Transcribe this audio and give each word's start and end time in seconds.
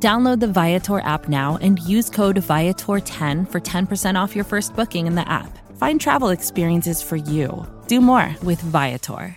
Download 0.00 0.38
the 0.38 0.46
Viator 0.46 1.00
app 1.00 1.28
now 1.28 1.58
and 1.60 1.80
use 1.80 2.08
code 2.08 2.36
Viator10 2.36 3.50
for 3.50 3.60
10% 3.60 4.14
off 4.14 4.36
your 4.36 4.44
first 4.44 4.76
booking 4.76 5.08
in 5.08 5.16
the 5.16 5.28
app. 5.28 5.58
Find 5.76 6.00
travel 6.00 6.28
experiences 6.28 7.02
for 7.02 7.16
you. 7.16 7.66
Do 7.88 8.00
more 8.00 8.36
with 8.44 8.60
Viator. 8.60 9.36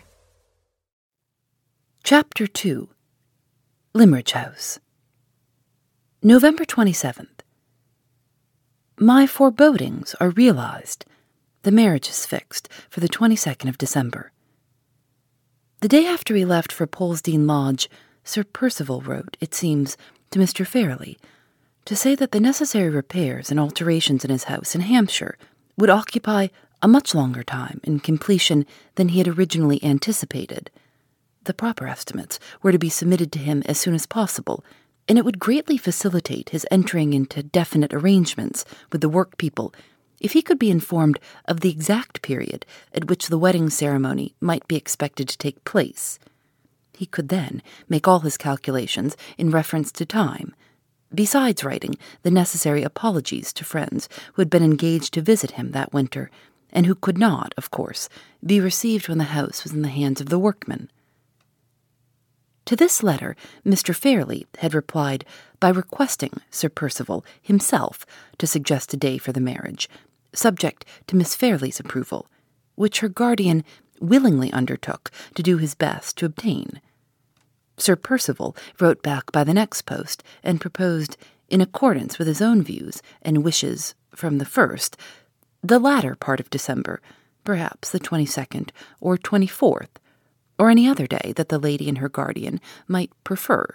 Chapter 2.03 2.45
2 2.45 2.89
Limmeridge 3.93 4.31
House, 4.31 4.79
November 6.23 6.63
27th. 6.63 7.41
My 8.99 9.25
forebodings 9.25 10.15
are 10.19 10.29
realized. 10.29 11.05
The 11.63 11.71
marriage 11.71 12.09
is 12.09 12.25
fixed 12.25 12.69
for 12.89 12.99
the 12.99 13.09
22nd 13.09 13.67
of 13.67 13.77
December. 13.77 14.31
The 15.81 15.87
day 15.87 16.05
after 16.05 16.33
we 16.33 16.45
left 16.45 16.71
for 16.71 16.85
Polesdean 16.85 17.47
Lodge, 17.47 17.89
Sir 18.23 18.43
Percival 18.43 19.01
wrote, 19.01 19.35
it 19.39 19.55
seems, 19.55 19.97
to 20.31 20.39
Mr. 20.39 20.65
Fairlie 20.65 21.17
to 21.85 21.95
say 21.95 22.15
that 22.15 22.31
the 22.31 22.39
necessary 22.39 22.89
repairs 22.89 23.51
and 23.51 23.59
alterations 23.59 24.23
in 24.23 24.31
his 24.31 24.45
house 24.45 24.75
in 24.75 24.81
Hampshire 24.81 25.37
would 25.77 25.89
occupy 25.89 26.47
a 26.81 26.87
much 26.87 27.13
longer 27.13 27.43
time 27.43 27.79
in 27.83 27.99
completion 27.99 28.65
than 28.95 29.09
he 29.09 29.19
had 29.19 29.27
originally 29.27 29.83
anticipated. 29.83 30.69
The 31.43 31.53
proper 31.53 31.87
estimates 31.87 32.39
were 32.61 32.71
to 32.71 32.79
be 32.79 32.89
submitted 32.89 33.31
to 33.33 33.39
him 33.39 33.63
as 33.65 33.79
soon 33.79 33.93
as 33.95 34.05
possible, 34.05 34.63
and 35.07 35.17
it 35.17 35.25
would 35.25 35.39
greatly 35.39 35.77
facilitate 35.77 36.49
his 36.49 36.67
entering 36.69 37.13
into 37.13 37.43
definite 37.43 37.93
arrangements 37.93 38.63
with 38.91 39.01
the 39.01 39.09
workpeople 39.09 39.73
if 40.19 40.33
he 40.33 40.43
could 40.43 40.59
be 40.59 40.69
informed 40.69 41.19
of 41.45 41.61
the 41.61 41.71
exact 41.71 42.21
period 42.21 42.65
at 42.93 43.09
which 43.09 43.27
the 43.27 43.39
wedding 43.39 43.69
ceremony 43.69 44.35
might 44.39 44.67
be 44.67 44.75
expected 44.75 45.27
to 45.27 45.37
take 45.37 45.63
place. 45.65 46.19
He 47.01 47.07
could 47.07 47.29
then 47.29 47.63
make 47.89 48.07
all 48.07 48.19
his 48.19 48.37
calculations 48.37 49.17
in 49.35 49.49
reference 49.49 49.91
to 49.93 50.05
time, 50.05 50.53
besides 51.11 51.63
writing 51.63 51.95
the 52.21 52.29
necessary 52.29 52.83
apologies 52.83 53.51
to 53.53 53.65
friends 53.65 54.07
who 54.33 54.41
had 54.43 54.51
been 54.51 54.61
engaged 54.61 55.15
to 55.15 55.21
visit 55.23 55.49
him 55.57 55.71
that 55.71 55.93
winter, 55.93 56.29
and 56.71 56.85
who 56.85 56.93
could 56.93 57.17
not, 57.17 57.55
of 57.57 57.71
course, 57.71 58.07
be 58.45 58.59
received 58.59 59.09
when 59.09 59.17
the 59.17 59.33
house 59.33 59.63
was 59.63 59.73
in 59.73 59.81
the 59.81 59.87
hands 59.87 60.21
of 60.21 60.29
the 60.29 60.37
workmen. 60.37 60.91
To 62.65 62.75
this 62.75 63.01
letter, 63.01 63.35
Mr. 63.65 63.95
Fairlie 63.95 64.45
had 64.59 64.75
replied 64.75 65.25
by 65.59 65.69
requesting 65.69 66.39
Sir 66.51 66.69
Percival 66.69 67.25
himself 67.41 68.05
to 68.37 68.45
suggest 68.45 68.93
a 68.93 68.97
day 68.97 69.17
for 69.17 69.31
the 69.31 69.41
marriage, 69.41 69.89
subject 70.33 70.85
to 71.07 71.15
Miss 71.15 71.33
Fairlie's 71.33 71.79
approval, 71.79 72.27
which 72.75 72.99
her 72.99 73.09
guardian 73.09 73.63
willingly 73.99 74.53
undertook 74.53 75.09
to 75.33 75.41
do 75.41 75.57
his 75.57 75.73
best 75.73 76.15
to 76.17 76.27
obtain. 76.27 76.79
Sir 77.81 77.95
Percival 77.95 78.55
wrote 78.79 79.01
back 79.01 79.31
by 79.31 79.43
the 79.43 79.53
next 79.53 79.83
post 79.83 80.23
and 80.43 80.61
proposed, 80.61 81.17
in 81.49 81.61
accordance 81.61 82.19
with 82.19 82.27
his 82.27 82.41
own 82.41 82.61
views 82.61 83.01
and 83.23 83.43
wishes 83.43 83.95
from 84.15 84.37
the 84.37 84.45
first, 84.45 84.95
the 85.63 85.79
latter 85.79 86.15
part 86.15 86.39
of 86.39 86.49
December, 86.51 87.01
perhaps 87.43 87.89
the 87.89 87.99
22nd 87.99 88.69
or 88.99 89.17
24th, 89.17 89.89
or 90.59 90.69
any 90.69 90.87
other 90.87 91.07
day 91.07 91.33
that 91.35 91.49
the 91.49 91.57
lady 91.57 91.89
and 91.89 91.97
her 91.97 92.07
guardian 92.07 92.61
might 92.87 93.11
prefer. 93.23 93.65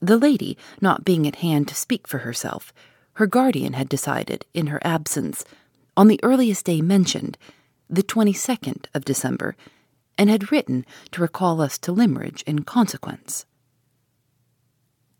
The 0.00 0.18
lady 0.18 0.58
not 0.80 1.04
being 1.04 1.28
at 1.28 1.36
hand 1.36 1.68
to 1.68 1.74
speak 1.74 2.08
for 2.08 2.18
herself, 2.18 2.72
her 3.14 3.26
guardian 3.26 3.74
had 3.74 3.88
decided, 3.88 4.46
in 4.52 4.66
her 4.66 4.80
absence, 4.82 5.44
on 5.96 6.08
the 6.08 6.20
earliest 6.24 6.64
day 6.64 6.80
mentioned, 6.80 7.38
the 7.88 8.02
22nd 8.02 8.86
of 8.94 9.04
December, 9.04 9.54
and 10.20 10.28
had 10.28 10.52
written 10.52 10.84
to 11.10 11.22
recall 11.22 11.62
us 11.62 11.78
to 11.78 11.92
Limmeridge 11.92 12.42
in 12.42 12.62
consequence. 12.62 13.46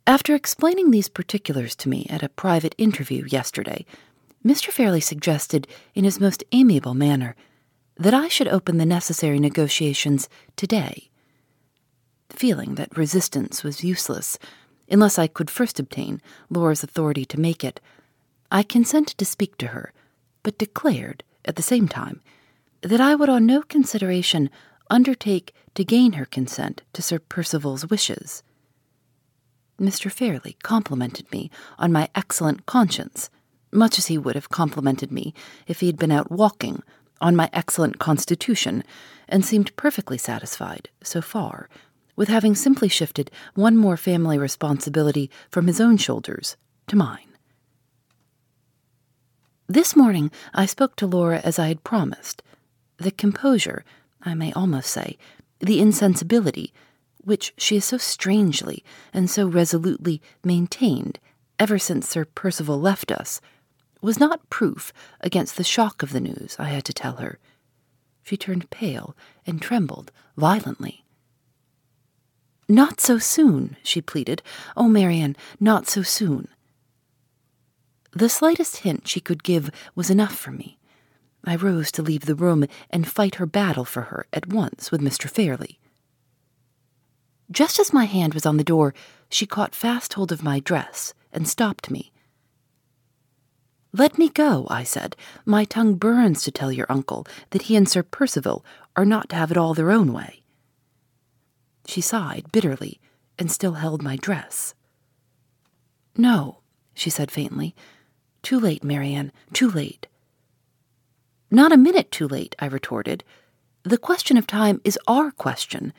After 0.06 0.34
explaining 0.34 0.90
these 0.90 1.08
particulars 1.08 1.74
to 1.76 1.88
me 1.88 2.06
at 2.10 2.22
a 2.22 2.28
private 2.28 2.74
interview 2.76 3.24
yesterday, 3.24 3.86
Mr. 4.44 4.68
Fairlie 4.70 5.00
suggested, 5.00 5.66
in 5.94 6.04
his 6.04 6.20
most 6.20 6.44
amiable 6.52 6.92
manner, 6.92 7.34
that 7.96 8.12
I 8.12 8.28
should 8.28 8.48
open 8.48 8.76
the 8.76 8.84
necessary 8.84 9.40
negotiations 9.40 10.28
today. 10.54 11.08
Feeling 12.28 12.74
that 12.74 12.94
resistance 12.94 13.64
was 13.64 13.82
useless, 13.82 14.38
unless 14.90 15.18
I 15.18 15.28
could 15.28 15.48
first 15.48 15.80
obtain 15.80 16.20
Laura's 16.50 16.84
authority 16.84 17.24
to 17.24 17.40
make 17.40 17.64
it, 17.64 17.80
I 18.52 18.62
consented 18.62 19.16
to 19.16 19.24
speak 19.24 19.56
to 19.58 19.68
her, 19.68 19.94
but 20.42 20.58
declared, 20.58 21.24
at 21.46 21.56
the 21.56 21.62
same 21.62 21.88
time, 21.88 22.20
that 22.82 23.00
I 23.00 23.14
would 23.14 23.30
on 23.30 23.46
no 23.46 23.62
consideration 23.62 24.50
undertake 24.90 25.54
to 25.74 25.84
gain 25.84 26.14
her 26.14 26.26
consent 26.26 26.82
to 26.92 27.00
Sir 27.00 27.18
Percival's 27.18 27.88
wishes. 27.88 28.42
Mr. 29.80 30.12
Fairlie 30.12 30.58
complimented 30.62 31.30
me 31.32 31.50
on 31.78 31.92
my 31.92 32.08
excellent 32.14 32.66
conscience, 32.66 33.30
much 33.72 33.98
as 33.98 34.08
he 34.08 34.18
would 34.18 34.34
have 34.34 34.50
complimented 34.50 35.10
me 35.10 35.32
if 35.66 35.80
he 35.80 35.86
had 35.86 35.96
been 35.96 36.12
out 36.12 36.30
walking 36.30 36.82
on 37.20 37.36
my 37.36 37.48
excellent 37.52 37.98
constitution, 37.98 38.82
and 39.28 39.44
seemed 39.44 39.76
perfectly 39.76 40.18
satisfied, 40.18 40.88
so 41.02 41.20
far, 41.20 41.68
with 42.16 42.28
having 42.28 42.54
simply 42.54 42.88
shifted 42.88 43.30
one 43.54 43.76
more 43.76 43.96
family 43.96 44.38
responsibility 44.38 45.30
from 45.50 45.66
his 45.66 45.80
own 45.80 45.96
shoulders 45.96 46.56
to 46.86 46.96
mine. 46.96 47.28
This 49.68 49.94
morning 49.94 50.30
I 50.52 50.66
spoke 50.66 50.96
to 50.96 51.06
Laura 51.06 51.40
as 51.44 51.58
I 51.58 51.68
had 51.68 51.84
promised. 51.84 52.42
The 52.96 53.12
composure 53.12 53.84
I 54.22 54.34
may 54.34 54.52
almost 54.52 54.90
say, 54.90 55.18
the 55.60 55.80
insensibility 55.80 56.72
which 57.22 57.52
she 57.58 57.76
has 57.76 57.84
so 57.84 57.98
strangely 57.98 58.84
and 59.12 59.28
so 59.28 59.46
resolutely 59.46 60.22
maintained 60.42 61.18
ever 61.58 61.78
since 61.78 62.08
Sir 62.08 62.24
Percival 62.24 62.80
left 62.80 63.12
us, 63.12 63.40
was 64.00 64.18
not 64.18 64.48
proof 64.48 64.92
against 65.20 65.56
the 65.56 65.64
shock 65.64 66.02
of 66.02 66.12
the 66.12 66.20
news 66.20 66.56
I 66.58 66.64
had 66.70 66.84
to 66.86 66.92
tell 66.94 67.16
her. 67.16 67.38
She 68.22 68.36
turned 68.36 68.70
pale 68.70 69.14
and 69.46 69.60
trembled 69.60 70.10
violently. 70.36 71.04
Not 72.66 73.00
so 73.00 73.18
soon, 73.18 73.76
she 73.82 74.00
pleaded. 74.00 74.42
Oh, 74.76 74.88
Marian, 74.88 75.36
not 75.58 75.86
so 75.86 76.02
soon. 76.02 76.48
The 78.12 78.28
slightest 78.28 78.78
hint 78.78 79.06
she 79.06 79.20
could 79.20 79.44
give 79.44 79.70
was 79.94 80.08
enough 80.08 80.34
for 80.34 80.50
me. 80.50 80.79
I 81.44 81.56
rose 81.56 81.90
to 81.92 82.02
leave 82.02 82.26
the 82.26 82.34
room 82.34 82.66
and 82.90 83.08
fight 83.08 83.36
her 83.36 83.46
battle 83.46 83.84
for 83.84 84.02
her 84.02 84.26
at 84.32 84.48
once 84.48 84.90
with 84.90 85.00
Mr. 85.00 85.28
Fairlie. 85.28 85.78
Just 87.50 87.78
as 87.78 87.92
my 87.92 88.04
hand 88.04 88.34
was 88.34 88.46
on 88.46 88.56
the 88.56 88.64
door, 88.64 88.94
she 89.28 89.46
caught 89.46 89.74
fast 89.74 90.14
hold 90.14 90.30
of 90.30 90.42
my 90.42 90.60
dress 90.60 91.14
and 91.32 91.48
stopped 91.48 91.90
me. 91.90 92.12
Let 93.92 94.18
me 94.18 94.28
go, 94.28 94.66
I 94.70 94.84
said. 94.84 95.16
My 95.44 95.64
tongue 95.64 95.94
burns 95.94 96.42
to 96.44 96.52
tell 96.52 96.70
your 96.70 96.86
uncle 96.88 97.26
that 97.50 97.62
he 97.62 97.74
and 97.74 97.88
Sir 97.88 98.04
Percival 98.04 98.64
are 98.94 99.04
not 99.04 99.28
to 99.30 99.36
have 99.36 99.50
it 99.50 99.56
all 99.56 99.74
their 99.74 99.90
own 99.90 100.12
way. 100.12 100.42
She 101.86 102.00
sighed 102.00 102.52
bitterly 102.52 103.00
and 103.36 103.50
still 103.50 103.72
held 103.72 104.02
my 104.02 104.16
dress. 104.16 104.74
No, 106.16 106.58
she 106.94 107.10
said 107.10 107.30
faintly. 107.32 107.74
Too 108.42 108.60
late, 108.60 108.84
Marianne, 108.84 109.32
too 109.52 109.68
late. 109.68 110.06
Not 111.50 111.72
a 111.72 111.76
minute 111.76 112.12
too 112.12 112.28
late, 112.28 112.54
I 112.60 112.66
retorted. 112.66 113.24
The 113.82 113.98
question 113.98 114.36
of 114.36 114.46
time 114.46 114.80
is 114.84 114.98
our 115.08 115.32
question, 115.32 115.92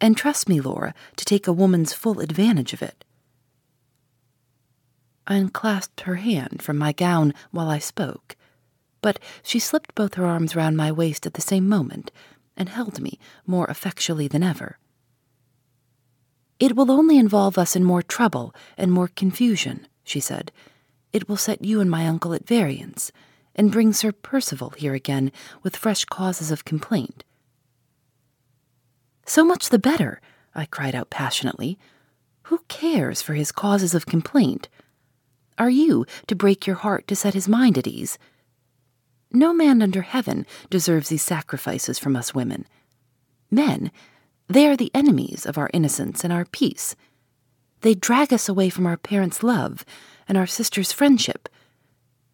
and 0.00 0.16
trust 0.16 0.48
me, 0.48 0.60
Laura, 0.60 0.94
to 1.16 1.24
take 1.24 1.48
a 1.48 1.52
woman's 1.52 1.92
full 1.92 2.20
advantage 2.20 2.72
of 2.72 2.82
it. 2.82 3.04
I 5.26 5.36
unclasped 5.36 6.02
her 6.02 6.16
hand 6.16 6.62
from 6.62 6.78
my 6.78 6.92
gown 6.92 7.34
while 7.50 7.68
I 7.68 7.78
spoke, 7.78 8.36
but 9.00 9.18
she 9.42 9.58
slipped 9.58 9.94
both 9.94 10.14
her 10.14 10.26
arms 10.26 10.54
round 10.54 10.76
my 10.76 10.92
waist 10.92 11.26
at 11.26 11.34
the 11.34 11.40
same 11.40 11.68
moment 11.68 12.12
and 12.56 12.68
held 12.68 13.00
me 13.00 13.18
more 13.44 13.66
effectually 13.68 14.28
than 14.28 14.42
ever. 14.42 14.78
It 16.60 16.76
will 16.76 16.92
only 16.92 17.18
involve 17.18 17.58
us 17.58 17.74
in 17.74 17.82
more 17.82 18.02
trouble 18.02 18.54
and 18.76 18.92
more 18.92 19.08
confusion, 19.08 19.88
she 20.04 20.20
said. 20.20 20.52
It 21.12 21.28
will 21.28 21.36
set 21.36 21.64
you 21.64 21.80
and 21.80 21.90
my 21.90 22.06
uncle 22.06 22.34
at 22.34 22.46
variance 22.46 23.10
and 23.54 23.72
bring 23.72 23.92
Sir 23.92 24.12
Percival 24.12 24.70
here 24.70 24.94
again 24.94 25.32
with 25.62 25.76
fresh 25.76 26.04
causes 26.04 26.50
of 26.50 26.64
complaint. 26.64 27.24
So 29.26 29.44
much 29.44 29.68
the 29.68 29.78
better, 29.78 30.20
I 30.54 30.66
cried 30.66 30.94
out 30.94 31.10
passionately. 31.10 31.78
Who 32.44 32.60
cares 32.68 33.22
for 33.22 33.34
his 33.34 33.52
causes 33.52 33.94
of 33.94 34.06
complaint? 34.06 34.68
are 35.58 35.70
you 35.70 36.04
to 36.26 36.34
break 36.34 36.66
your 36.66 36.76
heart 36.76 37.06
to 37.06 37.16
set 37.16 37.34
his 37.34 37.48
mind 37.48 37.78
at 37.78 37.86
ease? 37.86 38.18
No 39.30 39.54
man 39.54 39.80
under 39.80 40.02
heaven 40.02 40.44
deserves 40.70 41.08
these 41.08 41.22
sacrifices 41.22 41.98
from 41.98 42.16
us 42.16 42.34
women. 42.34 42.66
Men, 43.50 43.92
they 44.48 44.66
are 44.66 44.76
the 44.76 44.90
enemies 44.94 45.46
of 45.46 45.56
our 45.56 45.70
innocence 45.72 46.24
and 46.24 46.32
our 46.32 46.44
peace. 46.44 46.96
They 47.82 47.94
drag 47.94 48.32
us 48.32 48.48
away 48.48 48.70
from 48.70 48.86
our 48.86 48.96
parents' 48.96 49.42
love 49.42 49.84
and 50.28 50.36
our 50.36 50.46
sister's 50.46 50.92
friendship. 50.92 51.48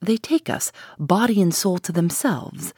They 0.00 0.16
take 0.16 0.48
us, 0.48 0.72
body 0.98 1.40
and 1.40 1.54
soul, 1.54 1.78
to 1.78 1.92
themselves, 1.92 2.72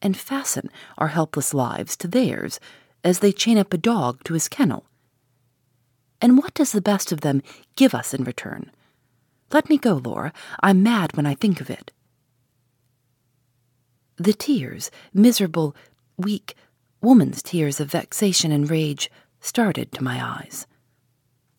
and 0.00 0.16
fasten 0.16 0.70
our 0.98 1.08
helpless 1.08 1.52
lives 1.52 1.96
to 1.98 2.08
theirs 2.08 2.60
as 3.02 3.18
they 3.18 3.32
chain 3.32 3.58
up 3.58 3.72
a 3.72 3.78
dog 3.78 4.22
to 4.24 4.34
his 4.34 4.48
kennel. 4.48 4.84
And 6.20 6.36
what 6.36 6.54
does 6.54 6.72
the 6.72 6.80
best 6.80 7.12
of 7.12 7.22
them 7.22 7.42
give 7.76 7.94
us 7.94 8.12
in 8.14 8.24
return? 8.24 8.70
Let 9.52 9.68
me 9.68 9.78
go, 9.78 9.94
Laura. 9.94 10.32
I'm 10.62 10.82
mad 10.82 11.16
when 11.16 11.26
I 11.26 11.34
think 11.34 11.60
of 11.60 11.70
it. 11.70 11.92
The 14.16 14.34
tears, 14.34 14.90
miserable, 15.14 15.74
weak, 16.18 16.54
woman's 17.00 17.42
tears 17.42 17.80
of 17.80 17.90
vexation 17.90 18.52
and 18.52 18.70
rage, 18.70 19.10
started 19.40 19.90
to 19.92 20.04
my 20.04 20.22
eyes. 20.22 20.66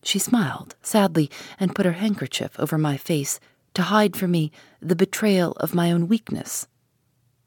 She 0.04 0.20
smiled 0.20 0.76
sadly 0.82 1.30
and 1.60 1.76
put 1.76 1.86
her 1.86 1.94
handkerchief 1.94 2.60
over 2.60 2.78
my 2.78 2.98
face 2.98 3.40
to 3.74 3.84
hide 3.84 4.16
from 4.16 4.32
me 4.32 4.52
the 4.82 4.96
betrayal 4.96 5.54
of 5.54 5.76
my 5.76 5.92
own 5.92 6.08
weakness, 6.08 6.68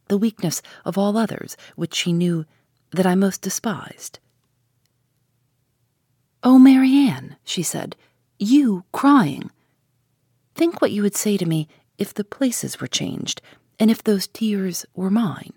the 0.09 0.19
weakness 0.19 0.62
of 0.85 0.97
all 0.97 1.17
others 1.17 1.56
which 1.76 1.94
she 1.94 2.12
knew 2.12 2.44
that 2.93 3.06
I 3.06 3.15
most 3.15 3.43
despised. 3.43 4.19
Oh, 6.43 6.59
Marianne, 6.59 7.37
she 7.44 7.62
said, 7.62 7.97
you 8.38 8.85
crying. 8.93 9.50
Think 10.55 10.81
what 10.81 10.93
you 10.93 11.03
would 11.03 11.17
say 11.17 11.37
to 11.37 11.47
me 11.47 11.69
if 11.99 12.12
the 12.12 12.25
places 12.25 12.81
were 12.81 12.87
changed 12.87 13.41
and 13.79 13.91
if 13.91 14.05
those 14.05 14.27
tears 14.27 14.85
were 14.94 15.11
mine. 15.11 15.53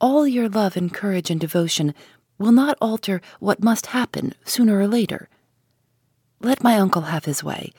All 0.00 0.26
your 0.26 0.48
love 0.48 0.76
and 0.76 0.92
courage 0.92 1.30
and 1.30 1.40
devotion 1.40 1.94
will 2.38 2.52
not 2.52 2.76
alter 2.80 3.20
what 3.38 3.62
must 3.62 3.86
happen 3.86 4.34
sooner 4.44 4.78
or 4.78 4.88
later. 4.88 5.28
Let 6.40 6.64
my 6.64 6.76
uncle 6.76 7.02
have 7.02 7.24
his 7.24 7.44
way. 7.44 7.72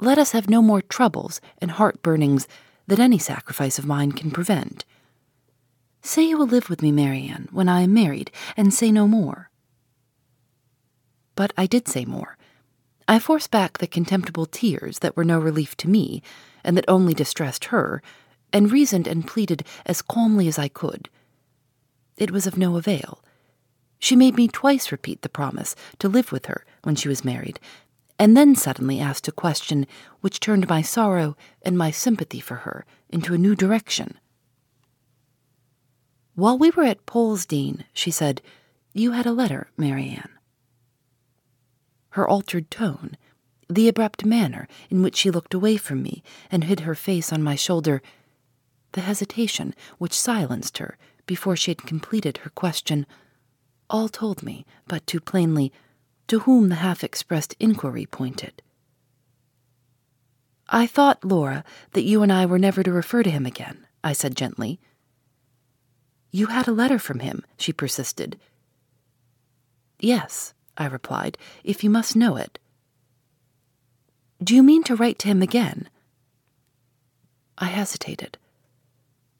Let 0.00 0.18
us 0.18 0.32
have 0.32 0.48
no 0.48 0.62
more 0.62 0.82
troubles 0.82 1.40
and 1.60 1.72
heart 1.72 2.02
burnings 2.02 2.46
that 2.86 3.00
any 3.00 3.18
sacrifice 3.18 3.78
of 3.78 3.86
mine 3.86 4.12
can 4.12 4.30
prevent. 4.30 4.84
Say 6.02 6.22
you 6.22 6.38
will 6.38 6.46
live 6.46 6.70
with 6.70 6.82
me, 6.82 6.92
Marianne, 6.92 7.48
when 7.50 7.68
I 7.68 7.82
am 7.82 7.92
married, 7.92 8.30
and 8.56 8.72
say 8.72 8.92
no 8.92 9.08
more. 9.08 9.50
But 11.34 11.52
I 11.56 11.66
did 11.66 11.88
say 11.88 12.04
more. 12.04 12.36
I 13.08 13.18
forced 13.18 13.50
back 13.50 13.78
the 13.78 13.86
contemptible 13.86 14.46
tears 14.46 15.00
that 15.00 15.16
were 15.16 15.24
no 15.24 15.38
relief 15.38 15.76
to 15.78 15.88
me, 15.88 16.22
and 16.62 16.76
that 16.76 16.84
only 16.88 17.14
distressed 17.14 17.66
her, 17.66 18.02
and 18.52 18.70
reasoned 18.70 19.06
and 19.06 19.26
pleaded 19.26 19.64
as 19.84 20.02
calmly 20.02 20.46
as 20.46 20.58
I 20.58 20.68
could. 20.68 21.08
It 22.16 22.30
was 22.30 22.46
of 22.46 22.56
no 22.56 22.76
avail. 22.76 23.22
She 23.98 24.14
made 24.14 24.36
me 24.36 24.46
twice 24.46 24.92
repeat 24.92 25.22
the 25.22 25.28
promise 25.28 25.74
to 25.98 26.08
live 26.08 26.30
with 26.30 26.46
her 26.46 26.64
when 26.84 26.94
she 26.94 27.08
was 27.08 27.24
married, 27.24 27.58
and 28.18 28.36
then 28.36 28.54
suddenly 28.54 29.00
asked 29.00 29.28
a 29.28 29.32
question 29.32 29.86
which 30.20 30.40
turned 30.40 30.68
my 30.68 30.82
sorrow 30.82 31.36
and 31.62 31.78
my 31.78 31.90
sympathy 31.90 32.40
for 32.40 32.56
her 32.56 32.84
into 33.08 33.34
a 33.34 33.38
new 33.38 33.54
direction. 33.54 34.18
While 36.34 36.58
we 36.58 36.70
were 36.70 36.84
at 36.84 37.06
Polesdean, 37.06 37.84
she 37.92 38.10
said, 38.10 38.42
you 38.92 39.12
had 39.12 39.26
a 39.26 39.32
letter, 39.32 39.70
Marianne. 39.76 40.30
Her 42.10 42.26
altered 42.26 42.70
tone, 42.70 43.16
the 43.68 43.88
abrupt 43.88 44.24
manner 44.24 44.66
in 44.90 45.02
which 45.02 45.16
she 45.16 45.30
looked 45.30 45.54
away 45.54 45.76
from 45.76 46.02
me 46.02 46.22
and 46.50 46.64
hid 46.64 46.80
her 46.80 46.94
face 46.94 47.32
on 47.32 47.42
my 47.42 47.54
shoulder, 47.54 48.02
the 48.92 49.02
hesitation 49.02 49.74
which 49.98 50.18
silenced 50.18 50.78
her 50.78 50.96
before 51.26 51.54
she 51.54 51.70
had 51.70 51.78
completed 51.78 52.38
her 52.38 52.50
question, 52.50 53.06
all 53.90 54.08
told 54.08 54.42
me, 54.42 54.64
but 54.86 55.06
too 55.06 55.20
plainly, 55.20 55.72
to 56.28 56.40
whom 56.40 56.68
the 56.68 56.76
half 56.76 57.02
expressed 57.02 57.56
inquiry 57.58 58.06
pointed. 58.06 58.62
I 60.68 60.86
thought, 60.86 61.24
Laura, 61.24 61.64
that 61.92 62.02
you 62.02 62.22
and 62.22 62.32
I 62.32 62.46
were 62.46 62.58
never 62.58 62.82
to 62.82 62.92
refer 62.92 63.22
to 63.22 63.30
him 63.30 63.46
again, 63.46 63.86
I 64.04 64.12
said 64.12 64.36
gently. 64.36 64.78
You 66.30 66.46
had 66.46 66.68
a 66.68 66.72
letter 66.72 66.98
from 66.98 67.20
him, 67.20 67.42
she 67.56 67.72
persisted. 67.72 68.38
Yes, 69.98 70.52
I 70.76 70.86
replied, 70.86 71.38
if 71.64 71.82
you 71.82 71.90
must 71.90 72.14
know 72.14 72.36
it. 72.36 72.58
Do 74.42 74.54
you 74.54 74.62
mean 74.62 74.84
to 74.84 74.94
write 74.94 75.18
to 75.20 75.28
him 75.28 75.42
again? 75.42 75.88
I 77.56 77.66
hesitated. 77.66 78.38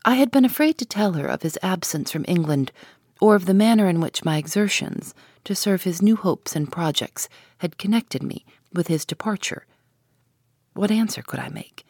I 0.05 0.15
had 0.15 0.31
been 0.31 0.47
afraid 0.47 0.79
to 0.79 0.87
tell 0.87 1.13
her 1.13 1.27
of 1.27 1.43
his 1.43 1.59
absence 1.63 2.11
from 2.11 2.25
England, 2.27 2.73
or 3.21 3.37
of 3.37 3.47
the 3.47 3.55
manner 3.55 3.87
in 3.89 4.01
which 4.01 4.25
my 4.25 4.39
exertions 4.39 5.15
to 5.49 5.55
serve 5.55 5.85
his 5.85 6.03
new 6.03 6.15
hopes 6.15 6.55
and 6.55 6.71
projects 6.71 7.27
had 7.61 7.79
connected 7.79 8.23
me 8.23 8.45
with 8.71 8.89
his 8.89 9.07
departure. 9.07 9.65
What 10.75 10.91
answer 10.91 11.23
could 11.23 11.41
I 11.41 11.49
make? 11.49 11.87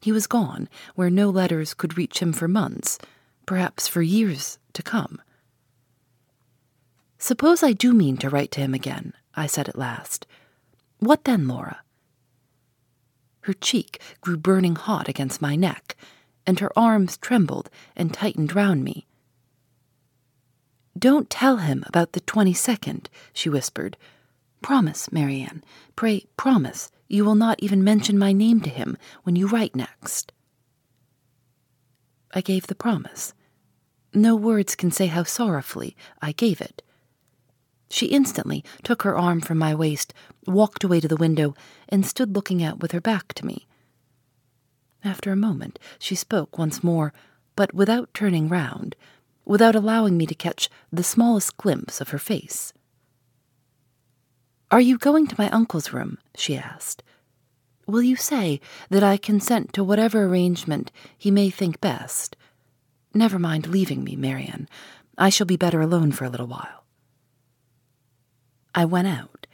He 0.00 0.12
was 0.12 0.28
gone, 0.28 0.68
where 0.94 1.10
no 1.10 1.28
letters 1.28 1.74
could 1.74 1.98
reach 1.98 2.20
him 2.20 2.32
for 2.32 2.46
months, 2.46 2.96
perhaps 3.44 3.88
for 3.88 4.02
years 4.02 4.60
to 4.72 4.84
come. 4.84 5.20
Suppose 7.18 7.64
I 7.64 7.72
do 7.72 7.92
mean 7.92 8.18
to 8.18 8.30
write 8.30 8.52
to 8.52 8.60
him 8.60 8.72
again, 8.72 9.14
I 9.34 9.48
said 9.48 9.68
at 9.68 9.76
last. 9.76 10.24
What 11.00 11.24
then, 11.24 11.48
Laura? 11.48 11.80
Her 13.40 13.52
cheek 13.54 14.00
grew 14.20 14.36
burning 14.36 14.76
hot 14.76 15.08
against 15.08 15.42
my 15.42 15.56
neck, 15.56 15.96
and 16.46 16.60
her 16.60 16.70
arms 16.78 17.16
trembled 17.16 17.68
and 17.96 18.14
tightened 18.14 18.54
round 18.54 18.84
me. 18.84 19.08
Don't 20.96 21.28
tell 21.28 21.58
him 21.58 21.84
about 21.86 22.12
the 22.12 22.20
22nd, 22.22 23.06
she 23.32 23.48
whispered. 23.48 23.96
Promise, 24.62 25.12
Marianne. 25.12 25.62
Pray, 25.94 26.24
promise 26.36 26.90
you 27.08 27.24
will 27.24 27.34
not 27.34 27.60
even 27.60 27.84
mention 27.84 28.18
my 28.18 28.32
name 28.32 28.60
to 28.62 28.70
him 28.70 28.96
when 29.22 29.36
you 29.36 29.46
write 29.46 29.76
next. 29.76 30.32
I 32.32 32.40
gave 32.40 32.66
the 32.66 32.74
promise. 32.74 33.34
No 34.12 34.34
words 34.34 34.74
can 34.74 34.90
say 34.90 35.06
how 35.06 35.24
sorrowfully 35.24 35.96
I 36.22 36.32
gave 36.32 36.60
it. 36.60 36.82
She 37.88 38.06
instantly 38.06 38.64
took 38.82 39.02
her 39.02 39.16
arm 39.16 39.40
from 39.40 39.58
my 39.58 39.74
waist, 39.74 40.12
walked 40.46 40.82
away 40.82 41.00
to 41.00 41.08
the 41.08 41.16
window, 41.16 41.54
and 41.88 42.04
stood 42.04 42.34
looking 42.34 42.62
out 42.62 42.80
with 42.80 42.92
her 42.92 43.00
back 43.00 43.32
to 43.34 43.46
me. 43.46 43.66
After 45.04 45.30
a 45.30 45.36
moment, 45.36 45.78
she 45.98 46.14
spoke 46.14 46.58
once 46.58 46.82
more, 46.82 47.12
but 47.54 47.72
without 47.72 48.12
turning 48.12 48.48
round, 48.48 48.96
without 49.46 49.74
allowing 49.74 50.18
me 50.18 50.26
to 50.26 50.34
catch 50.34 50.68
the 50.92 51.02
smallest 51.02 51.56
glimpse 51.56 52.00
of 52.00 52.10
her 52.10 52.18
face. 52.18 52.74
Are 54.70 54.80
you 54.80 54.98
going 54.98 55.28
to 55.28 55.36
my 55.38 55.48
uncle's 55.50 55.92
room? 55.92 56.18
she 56.34 56.56
asked. 56.56 57.02
Will 57.86 58.02
you 58.02 58.16
say 58.16 58.60
that 58.90 59.04
I 59.04 59.16
consent 59.16 59.72
to 59.74 59.84
whatever 59.84 60.24
arrangement 60.24 60.90
he 61.16 61.30
may 61.30 61.50
think 61.50 61.80
best? 61.80 62.36
Never 63.14 63.38
mind 63.38 63.68
leaving 63.68 64.02
me, 64.02 64.16
Marianne. 64.16 64.68
I 65.16 65.30
shall 65.30 65.46
be 65.46 65.56
better 65.56 65.80
alone 65.80 66.10
for 66.10 66.24
a 66.24 66.28
little 66.28 66.48
while. 66.48 66.84
I 68.74 68.84
went 68.84 69.06
out. 69.06 69.46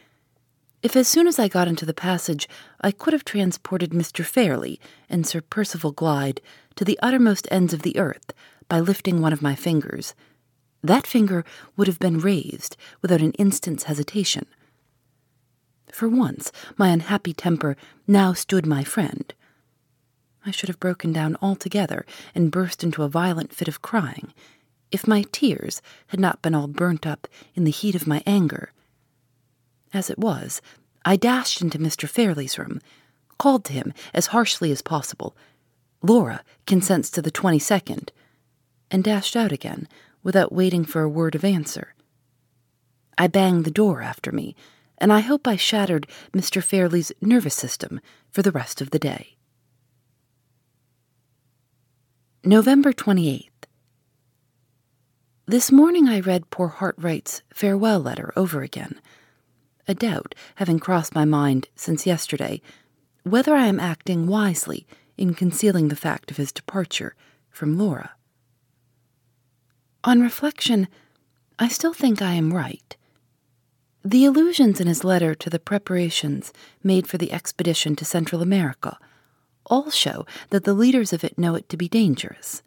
If 0.82 0.96
as 0.96 1.06
soon 1.06 1.28
as 1.28 1.38
I 1.38 1.46
got 1.46 1.68
into 1.68 1.86
the 1.86 1.94
passage 1.94 2.48
I 2.80 2.90
could 2.90 3.12
have 3.12 3.24
transported 3.24 3.90
Mr. 3.90 4.24
Fairlie 4.24 4.80
and 5.08 5.26
Sir 5.26 5.42
Percival 5.42 5.92
Glyde 5.92 6.40
to 6.74 6.84
the 6.84 6.98
uttermost 7.02 7.46
ends 7.50 7.72
of 7.72 7.82
the 7.82 7.96
earth 7.98 8.32
by 8.72 8.80
lifting 8.80 9.20
one 9.20 9.34
of 9.34 9.42
my 9.42 9.54
fingers, 9.54 10.14
that 10.82 11.06
finger 11.06 11.44
would 11.76 11.86
have 11.86 11.98
been 11.98 12.18
raised 12.18 12.74
without 13.02 13.20
an 13.20 13.32
instant's 13.32 13.82
hesitation. 13.82 14.46
For 15.92 16.08
once, 16.08 16.50
my 16.78 16.88
unhappy 16.88 17.34
temper 17.34 17.76
now 18.06 18.32
stood 18.32 18.64
my 18.64 18.82
friend. 18.82 19.34
I 20.46 20.52
should 20.52 20.70
have 20.70 20.80
broken 20.80 21.12
down 21.12 21.36
altogether 21.42 22.06
and 22.34 22.50
burst 22.50 22.82
into 22.82 23.02
a 23.02 23.10
violent 23.10 23.52
fit 23.52 23.68
of 23.68 23.82
crying 23.82 24.32
if 24.90 25.06
my 25.06 25.26
tears 25.32 25.82
had 26.06 26.18
not 26.18 26.40
been 26.40 26.54
all 26.54 26.66
burnt 26.66 27.06
up 27.06 27.28
in 27.54 27.64
the 27.64 27.70
heat 27.70 27.94
of 27.94 28.06
my 28.06 28.22
anger 28.24 28.72
as 29.92 30.08
it 30.08 30.18
was, 30.18 30.62
I 31.04 31.16
dashed 31.16 31.60
into 31.60 31.78
Mr. 31.78 32.08
Fairlie's 32.08 32.58
room, 32.58 32.80
called 33.36 33.66
to 33.66 33.74
him 33.74 33.92
as 34.14 34.28
harshly 34.28 34.72
as 34.72 34.80
possible, 34.80 35.36
Laura 36.02 36.42
consents 36.66 37.10
to 37.10 37.20
the 37.20 37.30
22nd, 37.30 38.08
and 38.92 39.02
dashed 39.02 39.34
out 39.34 39.50
again 39.50 39.88
without 40.22 40.52
waiting 40.52 40.84
for 40.84 41.02
a 41.02 41.08
word 41.08 41.34
of 41.34 41.44
answer. 41.44 41.94
I 43.18 43.26
banged 43.26 43.64
the 43.64 43.70
door 43.70 44.02
after 44.02 44.30
me, 44.30 44.54
and 44.98 45.12
I 45.12 45.20
hope 45.20 45.48
I 45.48 45.56
shattered 45.56 46.06
Mr. 46.32 46.62
Fairlie's 46.62 47.10
nervous 47.20 47.54
system 47.54 48.00
for 48.30 48.42
the 48.42 48.52
rest 48.52 48.80
of 48.80 48.90
the 48.90 48.98
day. 48.98 49.36
November 52.44 52.92
28th. 52.92 53.48
This 55.46 55.72
morning 55.72 56.08
I 56.08 56.20
read 56.20 56.50
poor 56.50 56.68
Hartright's 56.68 57.42
farewell 57.52 57.98
letter 57.98 58.32
over 58.36 58.62
again 58.62 59.00
a 59.88 59.94
doubt 59.94 60.34
having 60.56 60.78
crossed 60.78 61.14
my 61.14 61.24
mind 61.24 61.68
since 61.74 62.06
yesterday, 62.06 62.60
whether 63.24 63.54
I 63.54 63.66
am 63.66 63.80
acting 63.80 64.26
wisely 64.26 64.86
in 65.16 65.34
concealing 65.34 65.88
the 65.88 65.96
fact 65.96 66.30
of 66.30 66.36
his 66.36 66.52
departure 66.52 67.14
from 67.50 67.76
Laura. 67.76 68.12
On 70.04 70.20
reflection, 70.20 70.88
I 71.60 71.68
still 71.68 71.92
think 71.92 72.20
I 72.20 72.32
am 72.32 72.52
right. 72.52 72.96
The 74.04 74.24
allusions 74.24 74.80
in 74.80 74.88
his 74.88 75.04
letter 75.04 75.32
to 75.36 75.48
the 75.48 75.60
preparations 75.60 76.52
made 76.82 77.06
for 77.06 77.18
the 77.18 77.30
expedition 77.30 77.94
to 77.96 78.04
Central 78.04 78.42
America 78.42 78.98
all 79.66 79.90
show 79.90 80.26
that 80.50 80.64
the 80.64 80.74
leaders 80.74 81.12
of 81.12 81.22
it 81.22 81.38
know 81.38 81.54
it 81.54 81.68
to 81.68 81.76
be 81.76 81.88
dangerous. 81.88 82.62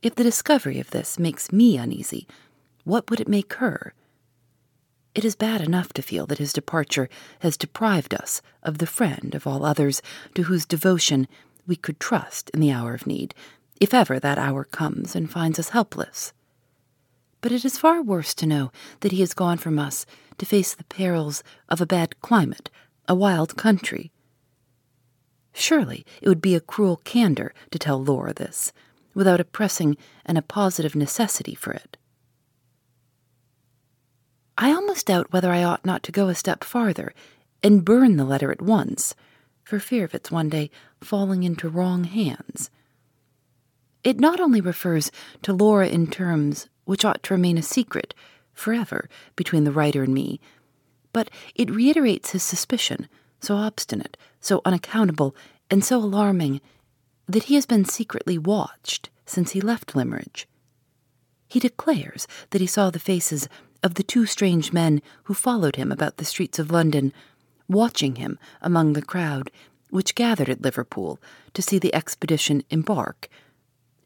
If 0.00 0.14
the 0.14 0.24
discovery 0.24 0.80
of 0.80 0.90
this 0.90 1.18
makes 1.18 1.52
me 1.52 1.76
uneasy, 1.76 2.26
what 2.84 3.10
would 3.10 3.20
it 3.20 3.28
make 3.28 3.52
her? 3.54 3.92
It 5.14 5.26
is 5.26 5.36
bad 5.36 5.60
enough 5.60 5.92
to 5.94 6.02
feel 6.02 6.26
that 6.28 6.38
his 6.38 6.54
departure 6.54 7.10
has 7.40 7.58
deprived 7.58 8.14
us 8.14 8.40
of 8.62 8.78
the 8.78 8.86
friend 8.86 9.34
of 9.34 9.46
all 9.46 9.66
others 9.66 10.00
to 10.34 10.44
whose 10.44 10.64
devotion 10.64 11.28
we 11.66 11.76
could 11.76 12.00
trust 12.00 12.48
in 12.50 12.60
the 12.60 12.72
hour 12.72 12.94
of 12.94 13.06
need, 13.06 13.34
if 13.80 13.92
ever 13.92 14.18
that 14.18 14.38
hour 14.38 14.64
comes 14.64 15.14
and 15.14 15.30
finds 15.30 15.58
us 15.58 15.70
helpless. 15.70 16.32
But 17.40 17.52
it 17.52 17.64
is 17.64 17.78
far 17.78 18.02
worse 18.02 18.34
to 18.34 18.46
know 18.46 18.72
that 19.00 19.12
he 19.12 19.20
has 19.20 19.34
gone 19.34 19.58
from 19.58 19.78
us 19.78 20.06
to 20.38 20.46
face 20.46 20.74
the 20.74 20.84
perils 20.84 21.42
of 21.68 21.80
a 21.80 21.86
bad 21.86 22.20
climate, 22.20 22.70
a 23.08 23.14
wild 23.14 23.56
country. 23.56 24.12
Surely 25.52 26.04
it 26.22 26.28
would 26.28 26.40
be 26.40 26.54
a 26.54 26.60
cruel 26.60 26.96
candor 27.04 27.52
to 27.70 27.78
tell 27.78 28.02
Laura 28.02 28.32
this, 28.32 28.72
without 29.14 29.40
a 29.40 29.44
pressing 29.44 29.96
and 30.24 30.38
a 30.38 30.42
positive 30.42 30.94
necessity 30.94 31.54
for 31.54 31.72
it. 31.72 31.96
I 34.56 34.70
almost 34.72 35.06
doubt 35.06 35.32
whether 35.32 35.52
I 35.52 35.62
ought 35.62 35.84
not 35.84 36.02
to 36.04 36.12
go 36.12 36.28
a 36.28 36.34
step 36.34 36.64
farther 36.64 37.12
and 37.62 37.84
burn 37.84 38.16
the 38.16 38.24
letter 38.24 38.50
at 38.50 38.62
once, 38.62 39.14
for 39.62 39.78
fear 39.78 40.04
of 40.04 40.14
its 40.14 40.30
one 40.30 40.48
day 40.48 40.70
falling 41.00 41.42
into 41.42 41.68
wrong 41.68 42.04
hands. 42.04 42.70
It 44.02 44.18
not 44.18 44.40
only 44.40 44.60
refers 44.60 45.10
to 45.42 45.52
Laura 45.52 45.88
in 45.88 46.06
terms 46.08 46.68
which 46.88 47.04
ought 47.04 47.22
to 47.22 47.34
remain 47.34 47.58
a 47.58 47.62
secret 47.62 48.14
forever 48.54 49.10
between 49.36 49.64
the 49.64 49.70
writer 49.70 50.02
and 50.02 50.14
me, 50.14 50.40
but 51.12 51.28
it 51.54 51.70
reiterates 51.70 52.30
his 52.30 52.42
suspicion, 52.42 53.06
so 53.40 53.56
obstinate, 53.56 54.16
so 54.40 54.62
unaccountable, 54.64 55.36
and 55.70 55.84
so 55.84 55.98
alarming, 55.98 56.62
that 57.26 57.44
he 57.44 57.56
has 57.56 57.66
been 57.66 57.84
secretly 57.84 58.38
watched 58.38 59.10
since 59.26 59.50
he 59.50 59.60
left 59.60 59.94
Limmeridge. 59.94 60.48
He 61.46 61.60
declares 61.60 62.26
that 62.52 62.62
he 62.62 62.66
saw 62.66 62.88
the 62.88 62.98
faces 62.98 63.50
of 63.82 63.96
the 63.96 64.02
two 64.02 64.24
strange 64.24 64.72
men 64.72 65.02
who 65.24 65.34
followed 65.34 65.76
him 65.76 65.92
about 65.92 66.16
the 66.16 66.24
streets 66.24 66.58
of 66.58 66.70
London, 66.70 67.12
watching 67.68 68.16
him 68.16 68.38
among 68.62 68.94
the 68.94 69.02
crowd 69.02 69.50
which 69.90 70.14
gathered 70.14 70.48
at 70.48 70.62
Liverpool 70.62 71.20
to 71.52 71.60
see 71.60 71.78
the 71.78 71.94
expedition 71.94 72.64
embark, 72.70 73.28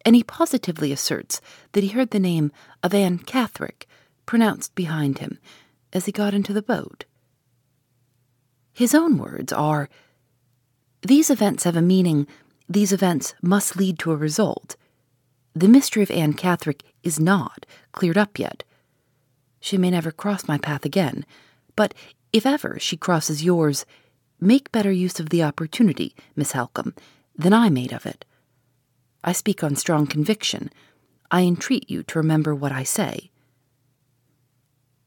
and 0.05 0.17
he 0.17 0.23
positively 0.23 0.93
asserts 0.93 1.41
that 1.73 1.83
he 1.83 1.91
heard 1.91 2.11
the 2.11 2.21
name 2.21 2.53
of 2.83 2.95
Anne 2.95 3.19
Catherick 3.19 3.87
pronounced 4.27 4.75
behind 4.75 5.19
him 5.19 5.39
as 5.93 6.07
he 6.07 6.13
got 6.13 6.35
into 6.35 6.53
the 6.53 6.63
boat. 6.63 7.05
His 8.73 8.95
own 8.95 9.19
words 9.19 9.53
are 9.53 9.89
These 11.03 11.31
events 11.31 11.65
have 11.65 11.77
a 11.77 11.83
meaning, 11.83 12.27
these 12.69 12.93
events 12.93 13.35
must 13.43 13.77
lead 13.77 13.99
to 14.01 14.13
a 14.13 14.17
result. 14.17 14.77
The 15.55 15.69
mystery 15.69 16.03
of 16.03 16.11
Anne 16.11 16.33
Catherick 16.33 16.83
is 17.03 17.21
not 17.21 17.67
cleared 17.93 18.17
up 18.17 18.39
yet. 18.39 18.65
She 19.61 19.77
may 19.77 19.91
never 19.91 20.11
cross 20.11 20.49
my 20.49 20.57
path 20.57 20.85
again, 20.85 21.27
but 21.77 21.93
if 22.33 22.47
ever 22.47 22.79
she 22.79 22.97
crosses 22.97 23.45
yours, 23.45 23.85
make 24.41 24.73
better 24.73 24.91
use 24.91 25.21
of 25.21 25.29
the 25.29 25.43
opportunity, 25.43 26.15
Miss 26.35 26.53
Halcombe, 26.53 26.95
than 27.37 27.53
I 27.53 27.69
made 27.69 27.93
of 27.93 28.07
it. 28.07 28.25
I 29.25 29.33
speak 29.33 29.63
on 29.63 29.77
strong 29.77 30.07
conviction. 30.07 30.71
I 31.31 31.43
entreat 31.43 31.91
you 31.91 32.03
to 32.05 32.19
remember 32.19 32.55
what 32.55 32.73
I 32.73 32.83
say. 32.83 33.31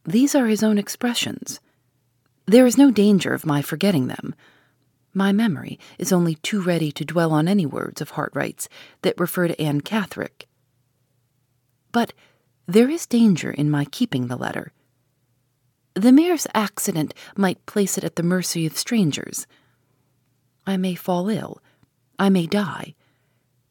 These 0.06 0.36
are 0.36 0.48
his 0.48 0.64
own 0.64 0.78
expressions. 0.78 1.60
There 2.46 2.66
is 2.66 2.78
no 2.78 2.92
danger 2.92 3.34
of 3.34 3.46
my 3.46 3.62
forgetting 3.62 4.08
them. 4.08 4.36
My 5.14 5.32
memory 5.32 5.80
is 5.98 6.14
only 6.14 6.36
too 6.36 6.62
ready 6.62 6.92
to 6.92 7.06
dwell 7.06 7.32
on 7.32 7.48
any 7.48 7.66
words 7.66 8.02
of 8.02 8.12
Hartright's 8.12 8.70
that 9.02 9.20
refer 9.20 9.48
to 9.48 9.60
Anne 9.62 9.82
Catherick. 9.82 10.48
But 11.92 12.14
there 12.68 12.90
is 12.90 13.06
danger 13.06 13.52
in 13.52 13.70
my 13.70 13.86
keeping 13.86 14.28
the 14.28 14.36
letter. 14.36 14.74
The 15.94 16.12
merest 16.12 16.48
accident 16.54 17.14
might 17.38 17.66
place 17.66 17.98
it 17.98 18.04
at 18.04 18.16
the 18.16 18.24
mercy 18.24 18.66
of 18.66 18.78
strangers. 18.78 19.48
I 20.68 20.78
may 20.78 20.96
fall 20.96 21.30
ill. 21.30 21.62
I 22.20 22.30
may 22.30 22.46
die. 22.48 22.96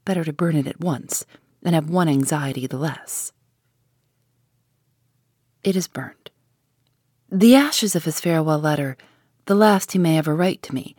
Better 0.05 0.25
to 0.25 0.33
burn 0.33 0.57
it 0.57 0.67
at 0.67 0.81
once 0.81 1.25
and 1.63 1.75
have 1.75 1.89
one 1.89 2.09
anxiety 2.09 2.67
the 2.67 2.77
less. 2.77 3.33
It 5.63 5.77
is 5.77 5.89
burned. 5.89 6.31
The 7.31 7.55
ashes 7.55 7.97
of 7.97 8.05
his 8.05 8.21
farewell 8.21 8.59
letter, 8.59 8.97
the 9.47 9.55
last 9.55 9.93
he 9.93 9.99
may 9.99 10.19
ever 10.19 10.37
write 10.37 10.63
to 10.65 10.75
me, 10.75 10.95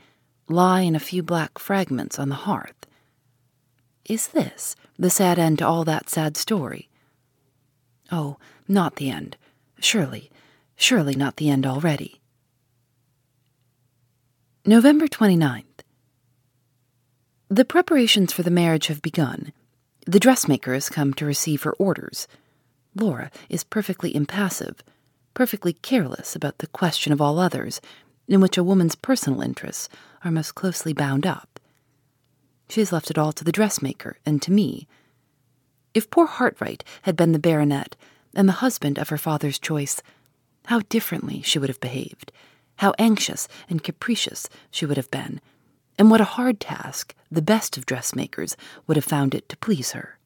lie 0.47 0.81
in 0.81 0.95
a 0.95 0.99
few 0.99 1.21
black 1.23 1.59
fragments 1.59 2.17
on 2.17 2.29
the 2.29 2.35
hearth. 2.35 2.87
Is 4.05 4.27
this 4.27 4.75
the 4.97 5.09
sad 5.09 5.39
end 5.39 5.59
to 5.59 5.67
all 5.67 5.83
that 5.85 6.09
sad 6.09 6.35
story? 6.35 6.89
Oh, 8.11 8.37
not 8.67 8.95
the 8.95 9.09
end. 9.09 9.37
Surely, 9.79 10.31
surely 10.75 11.15
not 11.15 11.37
the 11.37 11.49
end 11.49 11.65
already. 11.65 12.21
November 14.65 15.07
29th. 15.07 15.74
The 17.49 17.65
preparations 17.65 18.33
for 18.33 18.43
the 18.43 18.49
marriage 18.49 18.87
have 18.87 19.01
begun. 19.01 19.53
The 20.07 20.19
dressmaker 20.19 20.73
has 20.73 20.89
come 20.89 21.13
to 21.15 21.25
receive 21.25 21.63
her 21.63 21.73
orders. 21.73 22.27
Laura 22.95 23.29
is 23.49 23.63
perfectly 23.63 24.15
impassive, 24.15 24.83
perfectly 25.33 25.73
careless 25.73 26.35
about 26.35 26.57
the 26.57 26.67
question 26.67 27.13
of 27.13 27.21
all 27.21 27.37
others, 27.37 27.81
in 28.27 28.41
which 28.41 28.57
a 28.57 28.63
woman's 28.63 28.95
personal 28.95 29.41
interests 29.41 29.89
are 30.23 30.31
most 30.31 30.55
closely 30.55 30.93
bound 30.93 31.25
up. 31.25 31.59
She 32.69 32.81
has 32.81 32.91
left 32.91 33.11
it 33.11 33.17
all 33.17 33.31
to 33.33 33.43
the 33.43 33.51
dressmaker 33.51 34.17
and 34.25 34.41
to 34.41 34.51
me 34.51 34.87
if 35.95 36.09
poor 36.09 36.27
Hartright 36.27 36.83
had 37.03 37.15
been 37.15 37.31
the 37.31 37.39
baronet 37.39 37.95
and 38.35 38.49
the 38.49 38.59
husband 38.59 38.99
of 38.99 39.09
her 39.09 39.17
father's 39.17 39.57
choice, 39.57 40.03
how 40.65 40.81
differently 40.89 41.41
she 41.41 41.57
would 41.57 41.69
have 41.69 41.79
behaved, 41.79 42.33
how 42.77 42.93
anxious 42.99 43.47
and 43.69 43.81
capricious 43.81 44.49
she 44.69 44.85
would 44.85 44.97
have 44.97 45.09
been, 45.09 45.39
and 45.97 46.11
what 46.11 46.21
a 46.21 46.35
hard 46.35 46.59
task 46.59 47.15
the 47.31 47.41
best 47.41 47.77
of 47.77 47.85
dressmakers 47.85 48.55
would 48.87 48.97
have 48.97 49.05
found 49.05 49.33
it 49.33 49.47
to 49.49 49.57
please 49.57 49.91
her. 49.91 50.17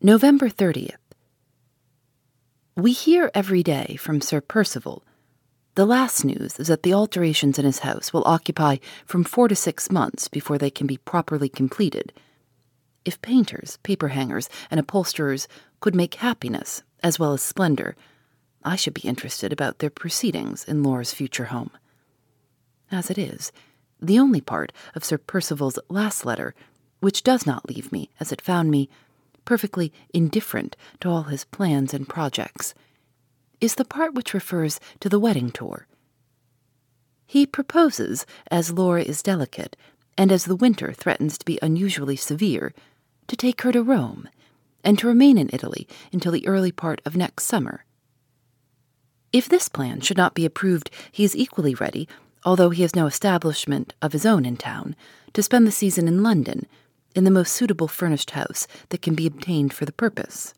November 0.00 0.48
30th. 0.48 0.96
We 2.76 2.92
hear 2.92 3.30
every 3.34 3.62
day 3.62 3.96
from 3.96 4.20
Sir 4.20 4.40
Percival. 4.40 5.04
The 5.74 5.86
last 5.86 6.24
news 6.24 6.58
is 6.58 6.68
that 6.68 6.82
the 6.82 6.94
alterations 6.94 7.58
in 7.58 7.64
his 7.64 7.80
house 7.80 8.12
will 8.12 8.24
occupy 8.26 8.76
from 9.06 9.24
four 9.24 9.48
to 9.48 9.56
six 9.56 9.90
months 9.90 10.28
before 10.28 10.58
they 10.58 10.70
can 10.70 10.86
be 10.86 10.98
properly 10.98 11.48
completed 11.48 12.12
if 13.04 13.20
painters, 13.22 13.78
paper 13.82 14.08
hangers, 14.08 14.48
and 14.70 14.78
upholsterers 14.78 15.48
could 15.80 15.94
make 15.94 16.14
happiness 16.14 16.82
as 17.02 17.18
well 17.18 17.32
as 17.32 17.42
splendor, 17.42 17.96
I 18.64 18.76
should 18.76 18.94
be 18.94 19.08
interested 19.08 19.52
about 19.52 19.78
their 19.78 19.90
proceedings 19.90 20.64
in 20.64 20.82
Laura's 20.82 21.12
future 21.12 21.46
home. 21.46 21.70
As 22.92 23.10
it 23.10 23.16
is, 23.16 23.52
the 24.00 24.18
only 24.18 24.42
part 24.42 24.70
of 24.94 25.02
Sir 25.02 25.16
Percival's 25.16 25.78
last 25.88 26.26
letter 26.26 26.54
which 27.00 27.22
does 27.22 27.46
not 27.46 27.68
leave 27.68 27.90
me, 27.90 28.10
as 28.20 28.30
it 28.30 28.40
found 28.40 28.70
me, 28.70 28.90
perfectly 29.46 29.92
indifferent 30.12 30.76
to 31.00 31.08
all 31.08 31.24
his 31.24 31.46
plans 31.46 31.94
and 31.94 32.08
projects, 32.08 32.74
is 33.60 33.76
the 33.76 33.84
part 33.84 34.14
which 34.14 34.34
refers 34.34 34.78
to 35.00 35.08
the 35.08 35.18
wedding 35.18 35.50
tour. 35.50 35.86
He 37.26 37.46
proposes, 37.46 38.26
as 38.50 38.72
Laura 38.72 39.02
is 39.02 39.22
delicate, 39.22 39.74
and 40.18 40.30
as 40.30 40.44
the 40.44 40.54
winter 40.54 40.92
threatens 40.92 41.38
to 41.38 41.46
be 41.46 41.58
unusually 41.62 42.16
severe, 42.16 42.74
to 43.26 43.36
take 43.36 43.62
her 43.62 43.72
to 43.72 43.82
Rome 43.82 44.28
and 44.84 44.98
to 44.98 45.06
remain 45.06 45.38
in 45.38 45.48
Italy 45.52 45.88
until 46.12 46.30
the 46.30 46.46
early 46.46 46.72
part 46.72 47.00
of 47.06 47.16
next 47.16 47.44
summer. 47.44 47.84
If 49.32 49.48
this 49.48 49.70
plan 49.70 50.02
should 50.02 50.18
not 50.18 50.34
be 50.34 50.44
approved, 50.44 50.90
he 51.10 51.24
is 51.24 51.34
equally 51.34 51.74
ready, 51.74 52.06
although 52.44 52.70
he 52.70 52.82
has 52.82 52.96
no 52.96 53.06
establishment 53.06 53.94
of 54.02 54.12
his 54.12 54.26
own 54.26 54.44
in 54.44 54.56
town, 54.56 54.96
to 55.32 55.42
spend 55.42 55.66
the 55.66 55.72
season 55.72 56.08
in 56.08 56.22
London, 56.22 56.66
in 57.14 57.24
the 57.24 57.30
most 57.30 57.52
suitable 57.52 57.88
furnished 57.88 58.30
house 58.30 58.66
that 58.88 59.02
can 59.02 59.14
be 59.14 59.26
obtained 59.26 59.72
for 59.72 59.84
the 59.84 59.92
purpose. 59.92 60.54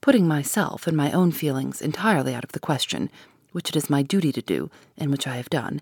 Putting 0.00 0.26
myself 0.26 0.86
and 0.86 0.96
my 0.96 1.12
own 1.12 1.30
feelings 1.30 1.80
entirely 1.80 2.34
out 2.34 2.44
of 2.44 2.52
the 2.52 2.60
question, 2.60 3.10
which 3.52 3.68
it 3.68 3.76
is 3.76 3.88
my 3.88 4.02
duty 4.02 4.32
to 4.32 4.42
do, 4.42 4.70
and 4.98 5.10
which 5.10 5.26
I 5.26 5.36
have 5.36 5.50
done, 5.50 5.80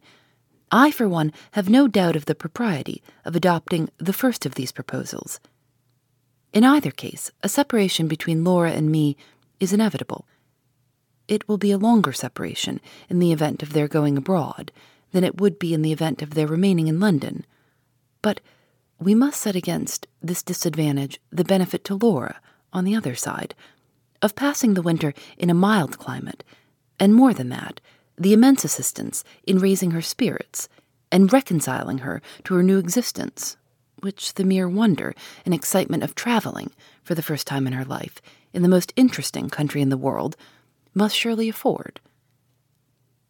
I, 0.72 0.90
for 0.90 1.08
one, 1.08 1.32
have 1.52 1.68
no 1.68 1.88
doubt 1.88 2.14
of 2.14 2.26
the 2.26 2.34
propriety 2.34 3.02
of 3.24 3.34
adopting 3.34 3.90
the 3.98 4.12
first 4.12 4.46
of 4.46 4.54
these 4.54 4.70
proposals. 4.70 5.40
In 6.52 6.64
either 6.64 6.90
case, 6.90 7.30
a 7.42 7.48
separation 7.48 8.06
between 8.08 8.44
Laura 8.44 8.70
and 8.70 8.90
me 8.90 9.16
is 9.58 9.72
inevitable. 9.72 10.26
It 11.30 11.46
will 11.48 11.58
be 11.58 11.70
a 11.70 11.78
longer 11.78 12.12
separation 12.12 12.80
in 13.08 13.20
the 13.20 13.30
event 13.30 13.62
of 13.62 13.72
their 13.72 13.86
going 13.86 14.18
abroad 14.18 14.72
than 15.12 15.22
it 15.22 15.40
would 15.40 15.60
be 15.60 15.72
in 15.72 15.82
the 15.82 15.92
event 15.92 16.22
of 16.22 16.34
their 16.34 16.48
remaining 16.48 16.88
in 16.88 16.98
London. 16.98 17.46
But 18.20 18.40
we 18.98 19.14
must 19.14 19.40
set 19.40 19.54
against 19.54 20.08
this 20.20 20.42
disadvantage 20.42 21.20
the 21.30 21.44
benefit 21.44 21.84
to 21.84 21.94
Laura, 21.94 22.40
on 22.72 22.84
the 22.84 22.96
other 22.96 23.14
side, 23.14 23.54
of 24.20 24.34
passing 24.34 24.74
the 24.74 24.82
winter 24.82 25.14
in 25.38 25.50
a 25.50 25.54
mild 25.54 26.00
climate, 26.00 26.42
and 26.98 27.14
more 27.14 27.32
than 27.32 27.48
that, 27.50 27.80
the 28.18 28.32
immense 28.32 28.64
assistance 28.64 29.22
in 29.46 29.60
raising 29.60 29.92
her 29.92 30.02
spirits 30.02 30.68
and 31.12 31.32
reconciling 31.32 31.98
her 31.98 32.20
to 32.42 32.54
her 32.54 32.62
new 32.64 32.78
existence, 32.78 33.56
which 34.00 34.34
the 34.34 34.44
mere 34.44 34.68
wonder 34.68 35.14
and 35.44 35.54
excitement 35.54 36.02
of 36.02 36.16
traveling 36.16 36.72
for 37.04 37.14
the 37.14 37.22
first 37.22 37.46
time 37.46 37.68
in 37.68 37.72
her 37.72 37.84
life 37.84 38.20
in 38.52 38.62
the 38.62 38.68
most 38.68 38.92
interesting 38.96 39.48
country 39.48 39.80
in 39.80 39.90
the 39.90 39.96
world 39.96 40.36
must 40.94 41.16
surely 41.16 41.48
afford. 41.48 42.00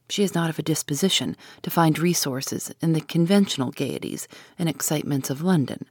She 0.09 0.23
is 0.23 0.35
not 0.35 0.50
of 0.50 0.59
a 0.59 0.62
disposition 0.62 1.37
to 1.62 1.71
find 1.71 1.99
resources 1.99 2.73
in 2.81 2.93
the 2.93 3.00
conventional 3.00 3.71
gaieties 3.71 4.26
and 4.59 4.69
excitements 4.69 5.31
of 5.31 5.43
London. 5.43 5.87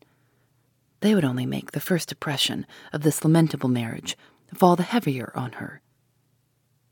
They 0.99 1.15
would 1.15 1.23
only 1.23 1.45
make 1.45 1.71
the 1.71 1.79
first 1.79 2.11
impression 2.11 2.65
of 2.91 3.03
this 3.03 3.23
lamentable 3.23 3.69
marriage 3.69 4.17
fall 4.53 4.75
the 4.75 4.83
heavier 4.83 5.31
on 5.35 5.53
her. 5.53 5.81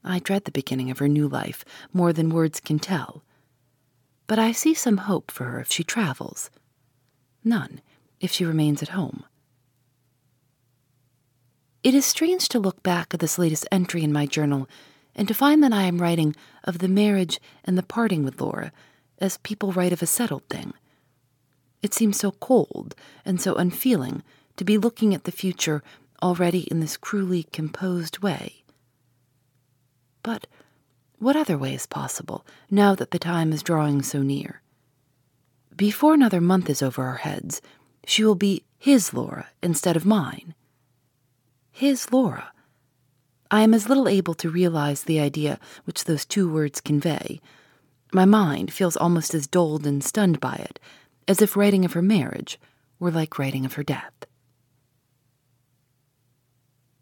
I 0.04 0.20
dread 0.20 0.46
the 0.46 0.52
beginning 0.52 0.90
of 0.90 1.00
her 1.00 1.10
new 1.10 1.28
life 1.28 1.66
more 1.92 2.14
than 2.14 2.30
words 2.30 2.62
can 2.62 2.80
tell. 2.80 3.24
But 4.28 4.40
I 4.40 4.54
see 4.54 4.74
some 4.74 4.98
hope 4.98 5.32
for 5.32 5.46
her 5.46 5.60
if 5.60 5.72
she 5.72 5.84
travels. 5.84 6.50
None 7.44 7.82
if 8.22 8.32
she 8.32 8.46
remains 8.46 8.82
at 8.82 8.90
home. 8.90 9.26
It 11.88 11.96
is 11.96 12.06
strange 12.06 12.50
to 12.50 12.60
look 12.60 12.84
back 12.84 13.14
at 13.14 13.22
this 13.22 13.40
latest 13.40 13.66
entry 13.72 14.04
in 14.04 14.12
my 14.12 14.26
journal 14.26 14.68
and 15.16 15.26
to 15.30 15.34
find 15.34 15.64
that 15.64 15.72
I 15.72 15.84
am 15.84 16.02
writing 16.02 16.36
of 16.66 16.80
the 16.80 16.90
marriage 16.90 17.40
and 17.64 17.78
the 17.78 17.82
parting 17.82 18.26
with 18.26 18.42
Laura 18.42 18.74
as 19.20 19.38
people 19.38 19.72
write 19.72 19.94
of 19.94 20.02
a 20.02 20.06
settled 20.06 20.44
thing. 20.50 20.74
It 21.82 21.94
seems 21.94 22.20
so 22.20 22.32
cold 22.32 22.94
and 23.24 23.40
so 23.40 23.56
unfeeling 23.56 24.22
to 24.58 24.66
be 24.66 24.78
looking 24.78 25.14
at 25.14 25.24
the 25.24 25.32
future 25.32 25.82
already 26.22 26.64
in 26.70 26.82
this 26.82 26.98
cruelly 26.98 27.44
composed 27.54 28.20
way. 28.20 28.66
But 30.24 30.46
what 31.20 31.38
other 31.38 31.58
way 31.58 31.74
is 31.74 31.86
possible 31.86 32.46
now 32.70 32.96
that 32.96 33.12
the 33.12 33.18
time 33.18 33.54
is 33.54 33.64
drawing 33.64 34.02
so 34.02 34.22
near? 34.22 34.62
Before 35.74 36.14
another 36.14 36.42
month 36.42 36.70
is 36.70 36.82
over 36.82 37.06
our 37.06 37.20
heads, 37.20 37.62
she 38.06 38.26
will 38.26 38.36
be 38.36 38.66
his 38.78 39.14
Laura 39.14 39.48
instead 39.64 39.96
of 39.96 40.06
mine. 40.06 40.54
His 41.78 42.12
Laura 42.12 42.54
I 43.52 43.62
am 43.62 43.72
as 43.72 43.88
little 43.88 44.08
able 44.08 44.34
to 44.34 44.50
realize 44.50 45.04
the 45.04 45.20
idea 45.20 45.60
which 45.84 46.06
those 46.06 46.26
two 46.26 46.52
words 46.52 46.82
convey. 46.82 47.40
My 48.12 48.26
mind 48.26 48.74
feels 48.74 48.98
almost 48.98 49.36
as 49.36 49.46
dulled 49.46 49.86
and 49.86 50.04
stunned 50.04 50.40
by 50.40 50.56
it, 50.56 50.80
as 51.28 51.40
if 51.40 51.56
writing 51.56 51.86
of 51.86 51.94
her 51.94 52.02
marriage 52.02 52.60
were 52.98 53.12
like 53.12 53.38
writing 53.38 53.64
of 53.64 53.74
her 53.74 53.84
death. 53.84 54.12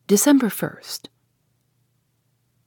December 0.07 0.47
1st. 0.47 1.07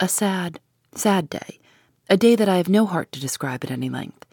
A 0.00 0.08
sad, 0.08 0.60
sad 0.94 1.28
day, 1.28 1.60
a 2.08 2.16
day 2.16 2.34
that 2.36 2.48
I 2.48 2.56
have 2.56 2.70
no 2.70 2.86
heart 2.86 3.12
to 3.12 3.20
describe 3.20 3.64
at 3.64 3.70
any 3.70 3.90
length. 3.90 4.24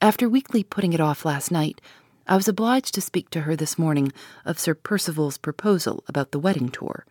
After 0.00 0.30
weakly 0.30 0.64
putting 0.64 0.94
it 0.94 1.00
off 1.00 1.26
last 1.26 1.50
night, 1.50 1.78
I 2.26 2.36
was 2.36 2.46
obliged 2.48 2.94
to 2.94 3.00
speak 3.00 3.30
to 3.30 3.42
her 3.42 3.56
this 3.56 3.78
morning 3.78 4.12
of 4.44 4.58
Sir 4.58 4.74
Percival's 4.74 5.38
proposal 5.38 6.04
about 6.06 6.30
the 6.30 6.38
wedding 6.38 6.68
tour. 6.68 7.04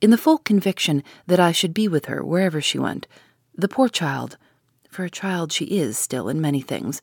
In 0.00 0.10
the 0.10 0.18
full 0.18 0.38
conviction 0.38 1.02
that 1.26 1.40
I 1.40 1.52
should 1.52 1.72
be 1.72 1.88
with 1.88 2.06
her 2.06 2.24
wherever 2.24 2.60
she 2.60 2.78
went, 2.78 3.06
the 3.54 3.68
poor 3.68 3.88
child, 3.88 4.36
for 4.90 5.04
a 5.04 5.10
child 5.10 5.52
she 5.52 5.66
is 5.66 5.96
still 5.96 6.28
in 6.28 6.40
many 6.40 6.60
things, 6.60 7.00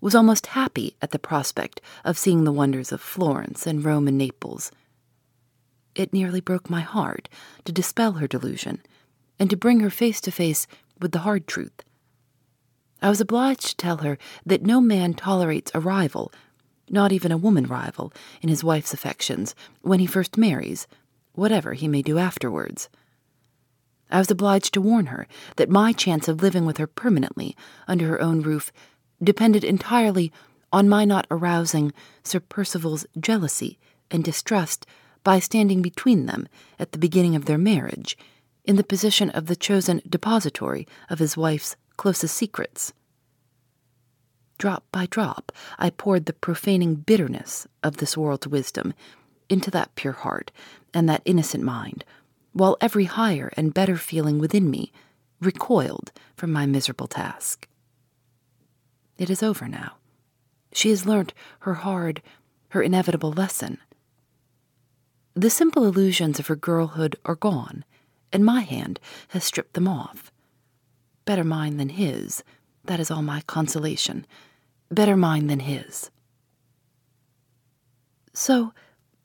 was 0.00 0.14
almost 0.14 0.48
happy 0.48 0.94
at 1.00 1.10
the 1.10 1.18
prospect 1.18 1.80
of 2.04 2.18
seeing 2.18 2.44
the 2.44 2.52
wonders 2.52 2.92
of 2.92 3.00
Florence 3.00 3.66
and 3.66 3.84
Rome 3.84 4.06
and 4.06 4.18
Naples. 4.18 4.70
It 5.94 6.12
nearly 6.12 6.40
broke 6.40 6.68
my 6.68 6.82
heart 6.82 7.28
to 7.64 7.72
dispel 7.72 8.12
her 8.12 8.26
delusion 8.26 8.82
and 9.38 9.48
to 9.48 9.56
bring 9.56 9.80
her 9.80 9.90
face 9.90 10.20
to 10.20 10.30
face 10.30 10.66
with 11.00 11.12
the 11.12 11.20
hard 11.20 11.46
truth. 11.46 11.82
I 13.06 13.08
was 13.08 13.20
obliged 13.20 13.68
to 13.68 13.76
tell 13.76 13.98
her 13.98 14.18
that 14.44 14.66
no 14.66 14.80
man 14.80 15.14
tolerates 15.14 15.70
a 15.72 15.78
rival, 15.78 16.32
not 16.90 17.12
even 17.12 17.30
a 17.30 17.36
woman 17.36 17.66
rival, 17.66 18.12
in 18.42 18.48
his 18.48 18.64
wife's 18.64 18.92
affections 18.92 19.54
when 19.80 20.00
he 20.00 20.06
first 20.06 20.36
marries 20.36 20.88
whatever 21.32 21.74
he 21.74 21.86
may 21.86 22.02
do 22.02 22.18
afterwards. 22.18 22.88
I 24.10 24.18
was 24.18 24.28
obliged 24.28 24.74
to 24.74 24.80
warn 24.80 25.06
her 25.06 25.28
that 25.54 25.70
my 25.70 25.92
chance 25.92 26.26
of 26.26 26.42
living 26.42 26.66
with 26.66 26.78
her 26.78 26.88
permanently 26.88 27.56
under 27.86 28.08
her 28.08 28.20
own 28.20 28.42
roof 28.42 28.72
depended 29.22 29.62
entirely 29.62 30.32
on 30.72 30.88
my 30.88 31.04
not 31.04 31.28
arousing 31.30 31.92
Sir 32.24 32.40
Percival's 32.40 33.06
jealousy 33.20 33.78
and 34.10 34.24
distrust 34.24 34.84
by 35.22 35.38
standing 35.38 35.80
between 35.80 36.26
them 36.26 36.48
at 36.76 36.90
the 36.90 36.98
beginning 36.98 37.36
of 37.36 37.44
their 37.44 37.56
marriage, 37.56 38.18
in 38.64 38.74
the 38.74 38.82
position 38.82 39.30
of 39.30 39.46
the 39.46 39.54
chosen 39.54 40.02
depository 40.08 40.88
of 41.08 41.20
his 41.20 41.36
wife's 41.36 41.76
closest 41.96 42.34
secrets. 42.36 42.92
Drop 44.58 44.84
by 44.90 45.06
drop, 45.06 45.52
I 45.78 45.90
poured 45.90 46.26
the 46.26 46.32
profaning 46.32 46.94
bitterness 46.94 47.66
of 47.82 47.98
this 47.98 48.16
world's 48.16 48.48
wisdom 48.48 48.94
into 49.48 49.70
that 49.70 49.94
pure 49.94 50.14
heart 50.14 50.50
and 50.94 51.08
that 51.08 51.22
innocent 51.24 51.62
mind, 51.62 52.04
while 52.52 52.76
every 52.80 53.04
higher 53.04 53.52
and 53.56 53.74
better 53.74 53.96
feeling 53.96 54.38
within 54.38 54.70
me 54.70 54.92
recoiled 55.40 56.10
from 56.34 56.50
my 56.52 56.64
miserable 56.64 57.06
task. 57.06 57.68
It 59.18 59.28
is 59.30 59.42
over 59.42 59.68
now. 59.68 59.96
She 60.72 60.90
has 60.90 61.06
learnt 61.06 61.32
her 61.60 61.74
hard, 61.74 62.22
her 62.70 62.82
inevitable 62.82 63.32
lesson. 63.32 63.78
The 65.34 65.50
simple 65.50 65.84
illusions 65.84 66.38
of 66.38 66.46
her 66.46 66.56
girlhood 66.56 67.16
are 67.24 67.36
gone, 67.36 67.84
and 68.32 68.44
my 68.44 68.60
hand 68.60 69.00
has 69.28 69.44
stripped 69.44 69.74
them 69.74 69.88
off. 69.88 70.32
Better 71.26 71.44
mine 71.44 71.76
than 71.76 71.90
his, 71.90 72.42
that 72.84 73.00
is 73.00 73.10
all 73.10 73.20
my 73.20 73.42
consolation. 73.42 74.24
Better 74.90 75.16
mine 75.16 75.48
than 75.48 75.60
his. 75.60 76.10
So, 78.32 78.72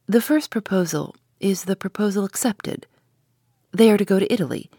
the 0.08 0.22
first 0.22 0.50
proposal 0.50 1.16
is 1.40 1.64
the 1.64 1.76
proposal 1.76 2.26
accepted. 2.26 2.88
They 3.72 3.92
are 3.92 3.98
to 3.98 4.04
go 4.04 4.20
to 4.20 4.34
Italy, 4.34 4.70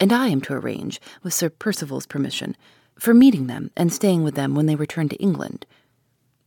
and 0.00 0.12
I 0.12 0.28
am 0.28 0.40
to 0.42 0.54
arrange, 0.54 1.00
with 1.22 1.32
Sir 1.32 1.48
Percival's 1.48 2.06
permission, 2.06 2.56
for 2.98 3.14
meeting 3.14 3.46
them 3.46 3.70
and 3.76 3.92
staying 3.92 4.24
with 4.24 4.34
them 4.34 4.54
when 4.54 4.66
they 4.66 4.74
return 4.74 5.08
to 5.08 5.16
England. 5.16 5.64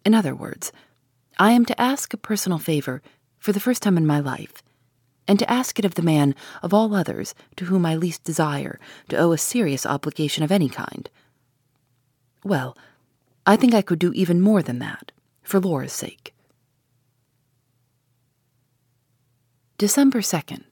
In 0.04 0.14
other 0.14 0.36
words, 0.36 0.72
I 1.40 1.52
am 1.52 1.66
to 1.66 1.82
ask 1.82 2.14
a 2.14 2.18
personal 2.18 2.60
favor 2.60 3.02
for 3.40 3.54
the 3.54 3.60
first 3.60 3.82
time 3.82 3.98
in 3.98 4.06
my 4.06 4.20
life, 4.20 4.62
and 5.28 5.40
to 5.40 5.50
ask 5.52 5.80
it 5.80 5.86
of 5.86 5.96
the 5.96 6.02
man 6.02 6.36
of 6.62 6.74
all 6.74 6.94
others 6.94 7.34
to 7.56 7.66
whom 7.66 7.86
I 7.86 7.96
least 7.96 8.24
desire 8.24 8.80
to 9.10 9.18
owe 9.18 9.32
a 9.32 9.38
serious 9.38 9.86
obligation 9.86 10.44
of 10.44 10.52
any 10.52 10.70
kind. 10.70 11.10
Well, 12.44 12.78
I 13.46 13.56
think 13.56 13.74
I 13.74 13.82
could 13.82 14.00
do 14.00 14.14
even 14.14 14.42
more 14.42 14.62
than 14.62 14.80
that, 14.80 15.12
for 15.44 15.60
Laura's 15.60 15.94
sake. 15.94 16.34
December 19.78 20.22
2nd. 20.22 20.64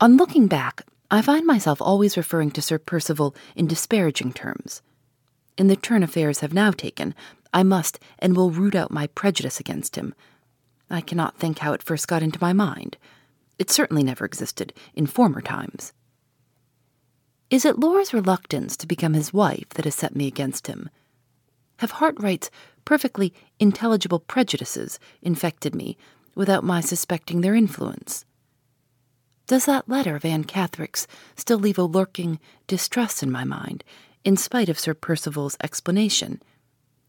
On 0.00 0.16
looking 0.16 0.46
back, 0.46 0.82
I 1.10 1.22
find 1.22 1.46
myself 1.46 1.80
always 1.80 2.16
referring 2.16 2.50
to 2.52 2.62
Sir 2.62 2.78
Percival 2.78 3.34
in 3.54 3.66
disparaging 3.66 4.32
terms. 4.32 4.82
In 5.56 5.68
the 5.68 5.76
turn 5.76 6.02
affairs 6.02 6.40
have 6.40 6.52
now 6.52 6.70
taken, 6.70 7.14
I 7.52 7.62
must 7.62 7.98
and 8.18 8.36
will 8.36 8.50
root 8.50 8.74
out 8.74 8.90
my 8.90 9.06
prejudice 9.06 9.58
against 9.58 9.96
him. 9.96 10.14
I 10.90 11.00
cannot 11.00 11.36
think 11.36 11.58
how 11.58 11.72
it 11.72 11.82
first 11.82 12.08
got 12.08 12.22
into 12.22 12.38
my 12.40 12.52
mind. 12.52 12.96
It 13.58 13.70
certainly 13.70 14.02
never 14.02 14.24
existed 14.24 14.72
in 14.94 15.06
former 15.06 15.40
times. 15.40 15.92
Is 17.48 17.64
it 17.64 17.78
Laura's 17.78 18.12
reluctance 18.12 18.76
to 18.76 18.86
become 18.86 19.14
his 19.14 19.32
wife 19.32 19.68
that 19.70 19.84
has 19.84 19.94
set 19.94 20.16
me 20.16 20.26
against 20.26 20.66
him? 20.66 20.90
Have 21.78 21.92
Hartright's 21.92 22.50
perfectly 22.84 23.32
intelligible 23.58 24.20
prejudices 24.20 24.98
infected 25.22 25.74
me 25.74 25.96
without 26.34 26.64
my 26.64 26.80
suspecting 26.80 27.40
their 27.40 27.54
influence? 27.54 28.24
Does 29.46 29.64
that 29.66 29.88
letter 29.88 30.16
of 30.16 30.24
Anne 30.24 30.44
Catherick's 30.44 31.06
still 31.36 31.58
leave 31.58 31.78
a 31.78 31.84
lurking 31.84 32.40
distrust 32.66 33.22
in 33.22 33.30
my 33.30 33.44
mind, 33.44 33.84
in 34.24 34.36
spite 34.36 34.68
of 34.68 34.78
Sir 34.78 34.92
Percival's 34.92 35.56
explanation, 35.62 36.42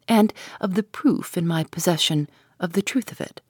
and 0.07 0.33
of 0.61 0.75
the 0.75 0.83
proof 0.83 1.35
in 1.35 1.47
my 1.47 1.63
possession 1.63 2.29
of 2.59 2.73
the 2.73 2.83
truth 2.83 3.11
of 3.11 3.19
it? 3.19 3.41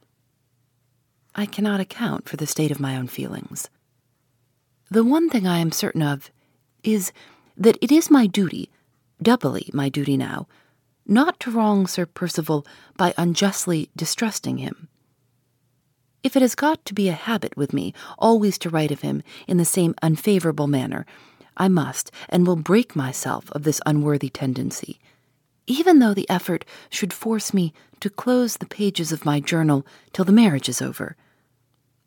I 1.40 1.46
cannot 1.46 1.80
account 1.80 2.28
for 2.28 2.36
the 2.36 2.48
state 2.48 2.72
of 2.72 2.80
my 2.80 2.98
own 2.98 3.06
feelings. 3.06 3.70
The 4.90 5.04
one 5.04 5.30
thing 5.30 5.46
I 5.46 5.60
am 5.60 5.72
certain 5.72 6.02
of 6.02 6.32
is 6.84 7.12
that 7.56 7.78
it 7.80 7.92
is 7.92 8.10
my 8.10 8.26
duty, 8.26 8.72
doubly 9.22 9.70
my 9.72 9.88
duty 9.88 10.18
now, 10.18 10.48
not 11.06 11.40
to 11.42 11.52
wrong 11.52 11.86
Sir 11.86 12.08
Percival 12.08 12.66
by 12.98 13.14
unjustly 13.20 13.92
distrusting 13.96 14.58
him. 14.58 14.88
If 16.24 16.36
it 16.36 16.42
has 16.42 16.56
got 16.56 16.84
to 16.86 16.96
be 16.96 17.08
a 17.08 17.14
habit 17.14 17.56
with 17.56 17.72
me 17.72 17.94
always 18.18 18.58
to 18.58 18.70
write 18.72 18.92
of 18.92 19.02
him 19.02 19.22
in 19.48 19.58
the 19.58 19.66
same 19.66 19.94
unfavorable 20.02 20.68
manner, 20.68 21.06
I 21.56 21.68
must 21.68 22.10
and 22.30 22.48
will 22.48 22.56
break 22.56 22.96
myself 22.96 23.52
of 23.52 23.62
this 23.62 23.80
unworthy 23.86 24.30
tendency, 24.30 25.00
even 25.68 26.00
though 26.00 26.16
the 26.16 26.30
effort 26.32 26.66
should 26.90 27.14
force 27.14 27.54
me 27.54 27.74
to 28.00 28.10
close 28.10 28.58
the 28.58 28.66
pages 28.66 29.12
of 29.12 29.24
my 29.24 29.40
journal 29.40 29.86
till 30.14 30.26
the 30.26 30.32
marriage 30.32 30.68
is 30.68 30.82
over. 30.82 31.16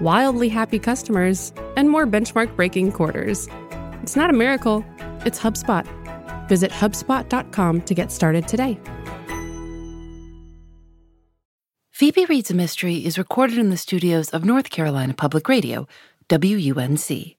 wildly 0.00 0.48
happy 0.48 0.78
customers, 0.78 1.52
and 1.76 1.90
more 1.90 2.06
benchmark 2.06 2.54
breaking 2.56 2.92
quarters. 2.92 3.48
It's 4.02 4.16
not 4.16 4.30
a 4.30 4.32
miracle, 4.32 4.84
it's 5.24 5.38
HubSpot. 5.38 5.86
Visit 6.48 6.70
HubSpot.com 6.70 7.80
to 7.82 7.94
get 7.94 8.12
started 8.12 8.46
today. 8.46 8.78
Phoebe 11.92 12.26
Reads 12.26 12.50
a 12.50 12.54
Mystery 12.54 13.06
is 13.06 13.16
recorded 13.16 13.56
in 13.56 13.70
the 13.70 13.76
studios 13.78 14.28
of 14.28 14.44
North 14.44 14.68
Carolina 14.68 15.14
Public 15.14 15.48
Radio, 15.48 15.88
WUNC. 16.28 17.36